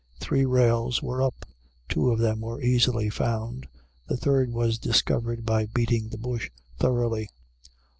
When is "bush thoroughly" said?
6.17-7.29